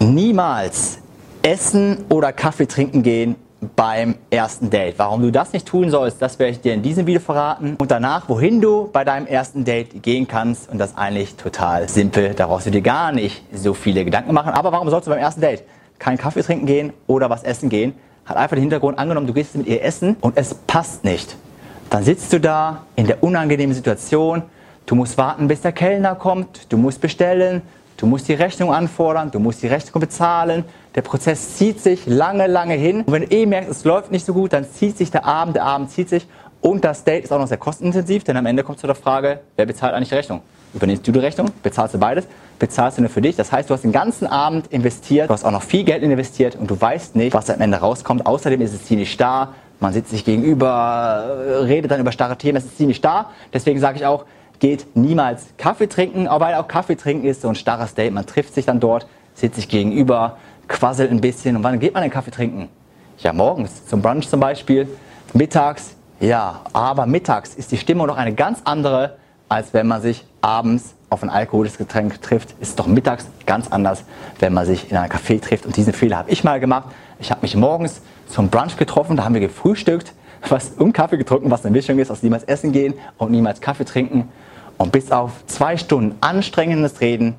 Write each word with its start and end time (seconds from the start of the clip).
niemals 0.00 0.98
essen 1.42 2.04
oder 2.08 2.32
Kaffee 2.32 2.66
trinken 2.66 3.02
gehen 3.02 3.36
beim 3.76 4.14
ersten 4.30 4.70
Date. 4.70 4.98
Warum 4.98 5.22
du 5.22 5.30
das 5.30 5.52
nicht 5.52 5.66
tun 5.66 5.90
sollst, 5.90 6.20
das 6.22 6.38
werde 6.38 6.52
ich 6.52 6.60
dir 6.60 6.72
in 6.72 6.82
diesem 6.82 7.06
Video 7.06 7.20
verraten. 7.20 7.76
Und 7.78 7.90
danach, 7.90 8.28
wohin 8.28 8.60
du 8.60 8.88
bei 8.90 9.04
deinem 9.04 9.26
ersten 9.26 9.64
Date 9.64 10.02
gehen 10.02 10.26
kannst. 10.26 10.70
Und 10.70 10.78
das 10.78 10.96
eigentlich 10.96 11.36
total 11.36 11.88
simpel. 11.88 12.34
Da 12.34 12.46
brauchst 12.46 12.66
du 12.66 12.70
dir 12.70 12.80
gar 12.80 13.12
nicht 13.12 13.42
so 13.52 13.74
viele 13.74 14.04
Gedanken 14.04 14.32
machen. 14.32 14.52
Aber 14.52 14.72
warum 14.72 14.88
sollst 14.88 15.06
du 15.06 15.10
beim 15.10 15.20
ersten 15.20 15.42
Date 15.42 15.64
keinen 15.98 16.16
Kaffee 16.16 16.42
trinken 16.42 16.66
gehen 16.66 16.92
oder 17.06 17.28
was 17.28 17.42
essen 17.42 17.68
gehen? 17.68 17.94
Hat 18.24 18.36
einfach 18.36 18.56
den 18.56 18.62
Hintergrund 18.62 18.98
angenommen, 18.98 19.26
du 19.26 19.32
gehst 19.32 19.56
mit 19.56 19.66
ihr 19.66 19.82
essen 19.84 20.16
und 20.20 20.36
es 20.36 20.54
passt 20.54 21.04
nicht. 21.04 21.36
Dann 21.90 22.04
sitzt 22.04 22.32
du 22.32 22.40
da 22.40 22.84
in 22.96 23.06
der 23.06 23.22
unangenehmen 23.22 23.74
Situation. 23.74 24.42
Du 24.86 24.94
musst 24.94 25.18
warten, 25.18 25.48
bis 25.48 25.60
der 25.60 25.72
Kellner 25.72 26.14
kommt. 26.14 26.72
Du 26.72 26.76
musst 26.76 27.00
bestellen. 27.00 27.62
Du 28.00 28.06
musst 28.06 28.28
die 28.28 28.32
Rechnung 28.32 28.72
anfordern, 28.72 29.30
du 29.30 29.38
musst 29.38 29.62
die 29.62 29.66
Rechnung 29.66 30.00
bezahlen. 30.00 30.64
Der 30.94 31.02
Prozess 31.02 31.56
zieht 31.56 31.80
sich 31.80 32.06
lange, 32.06 32.46
lange 32.46 32.72
hin. 32.72 33.02
Und 33.02 33.12
wenn 33.12 33.28
du 33.28 33.30
eh 33.30 33.44
merkst, 33.44 33.70
es 33.70 33.84
läuft 33.84 34.10
nicht 34.10 34.24
so 34.24 34.32
gut, 34.32 34.54
dann 34.54 34.64
zieht 34.64 34.96
sich 34.96 35.10
der 35.10 35.26
Abend, 35.26 35.56
der 35.56 35.64
Abend 35.64 35.90
zieht 35.90 36.08
sich. 36.08 36.26
Und 36.62 36.82
das 36.82 37.04
Date 37.04 37.24
ist 37.24 37.30
auch 37.30 37.38
noch 37.38 37.46
sehr 37.46 37.58
kostenintensiv, 37.58 38.24
denn 38.24 38.38
am 38.38 38.46
Ende 38.46 38.64
kommt 38.64 38.78
zu 38.78 38.86
der 38.86 38.96
Frage, 38.96 39.40
wer 39.56 39.66
bezahlt 39.66 39.92
eigentlich 39.92 40.08
die 40.08 40.14
Rechnung? 40.14 40.40
Übernimmst 40.72 41.06
du 41.06 41.12
die 41.12 41.18
Rechnung? 41.18 41.48
Bezahlst 41.62 41.94
du 41.94 41.98
beides? 41.98 42.26
Bezahlst 42.58 42.96
du 42.96 43.02
nur 43.02 43.10
für 43.10 43.20
dich? 43.20 43.36
Das 43.36 43.52
heißt, 43.52 43.68
du 43.68 43.74
hast 43.74 43.82
den 43.82 43.92
ganzen 43.92 44.26
Abend 44.26 44.68
investiert, 44.68 45.28
du 45.28 45.34
hast 45.34 45.44
auch 45.44 45.50
noch 45.50 45.62
viel 45.62 45.84
Geld 45.84 46.02
investiert 46.02 46.56
und 46.56 46.70
du 46.70 46.80
weißt 46.80 47.16
nicht, 47.16 47.34
was 47.34 47.50
am 47.50 47.60
Ende 47.60 47.76
rauskommt. 47.76 48.24
Außerdem 48.24 48.62
ist 48.62 48.72
es 48.72 48.86
ziemlich 48.86 49.12
starr, 49.12 49.52
man 49.78 49.92
sitzt 49.92 50.10
sich 50.10 50.24
gegenüber, 50.24 51.64
redet 51.66 51.90
dann 51.90 52.00
über 52.00 52.12
starre 52.12 52.38
Themen, 52.38 52.56
es 52.56 52.64
ist 52.64 52.78
ziemlich 52.78 52.96
starr. 52.96 53.30
Deswegen 53.52 53.78
sage 53.78 53.98
ich 53.98 54.06
auch, 54.06 54.24
geht 54.60 54.94
niemals 54.94 55.46
Kaffee 55.56 55.88
trinken, 55.88 56.28
aber 56.28 56.46
weil 56.46 56.54
auch 56.54 56.68
Kaffee 56.68 56.96
trinken 56.96 57.26
ist 57.26 57.42
so 57.42 57.48
ein 57.48 57.54
starres 57.54 57.94
Date. 57.94 58.12
Man 58.12 58.26
trifft 58.26 58.54
sich 58.54 58.66
dann 58.66 58.78
dort, 58.78 59.06
sitzt 59.34 59.56
sich 59.56 59.68
gegenüber, 59.68 60.36
quasselt 60.68 61.10
ein 61.10 61.20
bisschen. 61.20 61.56
Und 61.56 61.64
wann 61.64 61.80
geht 61.80 61.94
man 61.94 62.02
den 62.02 62.12
Kaffee 62.12 62.30
trinken? 62.30 62.68
Ja, 63.18 63.32
morgens 63.32 63.86
zum 63.86 64.02
Brunch 64.02 64.28
zum 64.28 64.40
Beispiel, 64.40 64.88
mittags. 65.32 65.96
Ja, 66.20 66.60
aber 66.72 67.06
mittags 67.06 67.54
ist 67.54 67.72
die 67.72 67.78
Stimmung 67.78 68.06
noch 68.06 68.16
eine 68.16 68.34
ganz 68.34 68.60
andere, 68.64 69.16
als 69.48 69.72
wenn 69.72 69.86
man 69.86 70.02
sich 70.02 70.24
abends 70.42 70.94
auf 71.08 71.22
ein 71.22 71.30
alkoholisches 71.30 71.78
Getränk 71.78 72.20
trifft. 72.22 72.54
Ist 72.60 72.78
doch 72.78 72.86
mittags 72.86 73.26
ganz 73.46 73.68
anders, 73.68 74.04
wenn 74.38 74.52
man 74.52 74.66
sich 74.66 74.90
in 74.90 74.96
einem 74.96 75.10
Café 75.10 75.40
trifft. 75.40 75.66
Und 75.66 75.76
diesen 75.76 75.92
Fehler 75.92 76.18
habe 76.18 76.30
ich 76.30 76.44
mal 76.44 76.60
gemacht. 76.60 76.88
Ich 77.18 77.30
habe 77.30 77.40
mich 77.42 77.56
morgens 77.56 78.00
zum 78.28 78.48
Brunch 78.48 78.76
getroffen, 78.76 79.16
da 79.16 79.24
haben 79.24 79.34
wir 79.34 79.40
gefrühstückt, 79.40 80.12
was 80.48 80.72
um 80.78 80.92
Kaffee 80.92 81.18
getrunken, 81.18 81.50
was 81.50 81.64
eine 81.64 81.72
Mischung 81.72 81.98
ist 81.98 82.10
aus 82.10 82.22
niemals 82.22 82.44
essen 82.44 82.72
gehen 82.72 82.94
und 83.18 83.30
niemals 83.30 83.60
Kaffee 83.60 83.84
trinken. 83.84 84.28
Und 84.78 84.92
bis 84.92 85.12
auf 85.12 85.44
zwei 85.46 85.76
Stunden 85.76 86.16
anstrengendes 86.20 87.00
Reden 87.00 87.34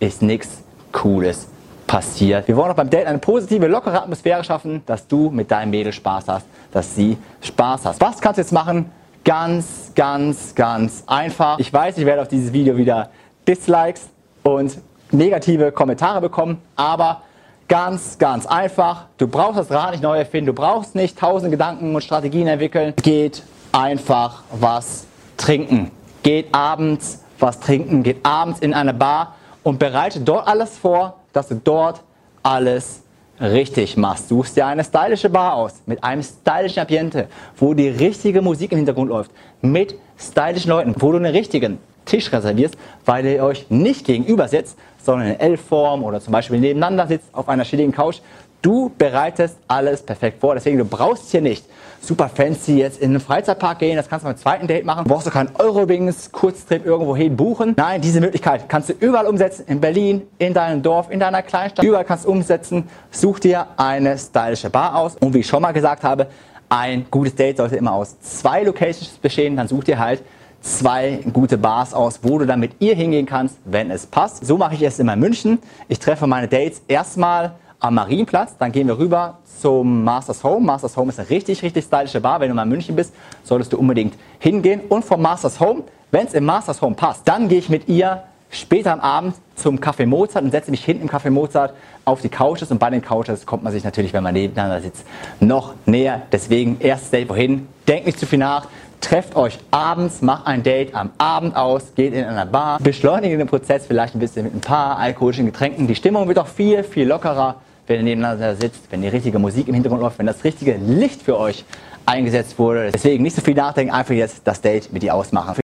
ist 0.00 0.22
nichts 0.22 0.62
Cooles 0.92 1.46
passiert. 1.86 2.48
Wir 2.48 2.56
wollen 2.56 2.70
auch 2.70 2.76
beim 2.76 2.90
Date 2.90 3.06
eine 3.06 3.18
positive, 3.18 3.66
lockere 3.66 4.02
Atmosphäre 4.02 4.44
schaffen, 4.44 4.82
dass 4.86 5.06
du 5.06 5.30
mit 5.30 5.50
deinem 5.50 5.70
Mädel 5.70 5.92
Spaß 5.92 6.28
hast, 6.28 6.46
dass 6.72 6.94
sie 6.94 7.16
Spaß 7.42 7.84
hat. 7.86 8.00
Was 8.00 8.20
kannst 8.20 8.38
du 8.38 8.42
jetzt 8.42 8.52
machen? 8.52 8.90
Ganz, 9.24 9.92
ganz, 9.94 10.54
ganz 10.54 11.04
einfach. 11.06 11.58
Ich 11.58 11.72
weiß, 11.72 11.98
ich 11.98 12.06
werde 12.06 12.22
auf 12.22 12.28
dieses 12.28 12.52
Video 12.52 12.76
wieder 12.76 13.10
Dislikes 13.46 14.08
und 14.42 14.78
negative 15.10 15.72
Kommentare 15.72 16.20
bekommen, 16.20 16.58
aber 16.76 17.22
ganz, 17.70 18.18
ganz 18.18 18.44
einfach. 18.44 19.06
Du 19.16 19.26
brauchst 19.26 19.58
das 19.58 19.70
Rad 19.70 19.92
nicht 19.92 20.02
neu 20.02 20.18
erfinden, 20.18 20.48
du 20.48 20.52
brauchst 20.52 20.94
nicht 20.94 21.18
tausend 21.18 21.50
Gedanken 21.50 21.94
und 21.94 22.04
Strategien 22.04 22.46
entwickeln. 22.48 22.92
Geht 23.02 23.42
einfach 23.72 24.42
was 24.50 25.06
trinken 25.38 25.90
geht 26.22 26.54
abends 26.54 27.24
was 27.38 27.58
trinken, 27.60 28.02
geht 28.02 28.18
abends 28.24 28.60
in 28.60 28.74
eine 28.74 28.92
Bar 28.92 29.34
und 29.62 29.78
bereite 29.78 30.20
dort 30.20 30.46
alles 30.46 30.76
vor, 30.76 31.16
dass 31.32 31.48
du 31.48 31.54
dort 31.54 32.02
alles 32.42 33.02
richtig 33.40 33.96
machst. 33.96 34.28
Suchst 34.28 34.56
dir 34.56 34.66
eine 34.66 34.84
stylische 34.84 35.30
Bar 35.30 35.54
aus, 35.54 35.80
mit 35.86 36.04
einem 36.04 36.22
stylischen 36.22 36.80
Ambiente, 36.80 37.28
wo 37.56 37.72
die 37.72 37.88
richtige 37.88 38.42
Musik 38.42 38.72
im 38.72 38.78
Hintergrund 38.78 39.08
läuft, 39.08 39.30
mit 39.62 39.94
stylischen 40.18 40.70
Leuten, 40.70 40.94
wo 40.98 41.12
du 41.12 41.16
einen 41.16 41.34
richtigen 41.34 41.78
Tisch 42.10 42.32
reservierst, 42.32 42.76
weil 43.04 43.24
ihr 43.24 43.44
euch 43.44 43.70
nicht 43.70 44.04
gegenüber 44.04 44.48
sitzt, 44.48 44.76
sondern 45.02 45.28
in 45.28 45.40
L-Form 45.40 46.02
oder 46.02 46.20
zum 46.20 46.32
Beispiel 46.32 46.58
nebeneinander 46.58 47.06
sitzt 47.06 47.28
auf 47.32 47.48
einer 47.48 47.64
chilligen 47.64 47.92
Couch. 47.92 48.20
Du 48.62 48.90
bereitest 48.98 49.56
alles 49.68 50.02
perfekt 50.02 50.40
vor. 50.40 50.54
Deswegen, 50.54 50.76
du 50.76 50.84
brauchst 50.84 51.30
hier 51.30 51.40
nicht 51.40 51.64
super 52.02 52.28
fancy 52.28 52.78
jetzt 52.78 53.00
in 53.00 53.10
einen 53.10 53.20
Freizeitpark 53.20 53.78
gehen. 53.78 53.96
Das 53.96 54.08
kannst 54.08 54.24
du 54.24 54.28
beim 54.28 54.36
zweiten 54.36 54.66
Date 54.66 54.84
machen. 54.84 55.04
Brauchst 55.04 55.26
du 55.26 55.30
keinen 55.30 55.50
Eurowings 55.56 56.30
Kurztrip 56.32 56.84
irgendwo 56.84 57.16
hin 57.16 57.36
buchen. 57.36 57.74
Nein, 57.76 58.00
diese 58.00 58.20
Möglichkeit 58.20 58.68
kannst 58.68 58.90
du 58.90 58.92
überall 58.92 59.26
umsetzen. 59.26 59.64
In 59.68 59.80
Berlin, 59.80 60.22
in 60.38 60.52
deinem 60.52 60.82
Dorf, 60.82 61.10
in 61.10 61.20
deiner 61.20 61.42
Kleinstadt. 61.42 61.84
Überall 61.84 62.04
kannst 62.04 62.26
du 62.26 62.30
umsetzen. 62.30 62.88
Such 63.10 63.38
dir 63.38 63.66
eine 63.76 64.18
stylische 64.18 64.68
Bar 64.68 64.96
aus. 64.96 65.16
Und 65.16 65.32
wie 65.32 65.38
ich 65.38 65.46
schon 65.46 65.62
mal 65.62 65.72
gesagt 65.72 66.02
habe, 66.02 66.26
ein 66.68 67.06
gutes 67.10 67.34
Date 67.34 67.56
sollte 67.56 67.76
immer 67.76 67.92
aus 67.92 68.18
zwei 68.20 68.62
Locations 68.62 69.10
bestehen. 69.22 69.56
Dann 69.56 69.68
such 69.68 69.84
dir 69.84 69.98
halt 69.98 70.22
zwei 70.60 71.20
gute 71.32 71.58
Bars 71.58 71.94
aus, 71.94 72.20
wo 72.22 72.38
du 72.38 72.46
dann 72.46 72.60
mit 72.60 72.72
ihr 72.80 72.94
hingehen 72.94 73.26
kannst, 73.26 73.56
wenn 73.64 73.90
es 73.90 74.06
passt. 74.06 74.44
So 74.46 74.56
mache 74.56 74.74
ich 74.74 74.82
es 74.82 74.98
immer 74.98 75.14
in 75.14 75.20
München. 75.20 75.58
Ich 75.88 75.98
treffe 75.98 76.26
meine 76.26 76.48
Dates 76.48 76.82
erstmal 76.88 77.52
am 77.78 77.94
Marienplatz. 77.94 78.56
Dann 78.58 78.72
gehen 78.72 78.86
wir 78.86 78.98
rüber 78.98 79.38
zum 79.60 80.04
Masters 80.04 80.44
Home. 80.44 80.64
Masters 80.64 80.96
Home 80.96 81.10
ist 81.10 81.18
eine 81.18 81.30
richtig, 81.30 81.62
richtig 81.62 81.84
stylische 81.84 82.20
Bar. 82.20 82.40
Wenn 82.40 82.48
du 82.48 82.54
mal 82.54 82.64
in 82.64 82.68
München 82.68 82.96
bist, 82.96 83.14
solltest 83.42 83.72
du 83.72 83.78
unbedingt 83.78 84.14
hingehen. 84.38 84.80
Und 84.88 85.04
vom 85.04 85.22
Masters 85.22 85.60
Home, 85.60 85.82
wenn 86.10 86.26
es 86.26 86.34
im 86.34 86.44
Masters 86.44 86.80
Home 86.82 86.94
passt, 86.94 87.26
dann 87.26 87.48
gehe 87.48 87.58
ich 87.58 87.68
mit 87.68 87.88
ihr 87.88 88.22
später 88.50 88.92
am 88.92 89.00
Abend 89.00 89.36
zum 89.54 89.78
Café 89.78 90.06
Mozart 90.06 90.44
und 90.44 90.50
setze 90.50 90.70
mich 90.70 90.84
hinten 90.84 91.02
im 91.02 91.08
Café 91.08 91.30
Mozart 91.30 91.72
auf 92.04 92.20
die 92.20 92.28
Couches. 92.28 92.70
Und 92.70 92.78
bei 92.78 92.90
den 92.90 93.02
Couches 93.02 93.46
kommt 93.46 93.62
man 93.62 93.72
sich 93.72 93.84
natürlich, 93.84 94.12
wenn 94.12 94.24
man 94.24 94.34
nebeneinander 94.34 94.80
sitzt, 94.80 95.04
noch 95.38 95.74
näher. 95.86 96.22
Deswegen 96.32 96.78
erstes 96.80 97.10
Date 97.10 97.28
wohin. 97.28 97.68
Denkt 97.86 98.06
nicht 98.06 98.18
zu 98.18 98.26
viel 98.26 98.38
nach. 98.38 98.66
Trefft 99.00 99.36
euch 99.36 99.58
abends, 99.70 100.22
macht 100.22 100.46
ein 100.46 100.62
Date 100.62 100.94
am 100.94 101.10
Abend 101.18 101.56
aus, 101.56 101.94
geht 101.94 102.12
in 102.12 102.24
einer 102.24 102.46
Bar, 102.46 102.78
beschleunigt 102.80 103.38
den 103.38 103.46
Prozess 103.46 103.86
vielleicht 103.86 104.14
ein 104.14 104.20
bisschen 104.20 104.44
mit 104.44 104.54
ein 104.54 104.60
paar 104.60 104.98
alkoholischen 104.98 105.46
Getränken. 105.46 105.86
Die 105.86 105.94
Stimmung 105.94 106.28
wird 106.28 106.38
auch 106.38 106.46
viel, 106.46 106.84
viel 106.84 107.08
lockerer 107.08 107.56
wenn 107.90 107.98
ihr 107.98 108.04
nebeneinander 108.04 108.54
sitzt, 108.54 108.82
wenn 108.90 109.02
die 109.02 109.08
richtige 109.08 109.40
Musik 109.40 109.66
im 109.66 109.74
Hintergrund 109.74 110.00
läuft, 110.00 110.20
wenn 110.20 110.26
das 110.26 110.44
richtige 110.44 110.76
Licht 110.76 111.22
für 111.22 111.36
euch 111.36 111.64
eingesetzt 112.06 112.56
wurde. 112.58 112.92
Deswegen 112.92 113.24
nicht 113.24 113.34
so 113.34 113.42
viel 113.42 113.54
nachdenken, 113.54 113.92
einfach 113.92 114.14
jetzt 114.14 114.42
das 114.44 114.60
Date 114.60 114.92
mit 114.92 115.02
ihr 115.02 115.12
ausmachen. 115.12 115.59